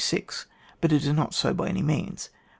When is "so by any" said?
1.35-1.83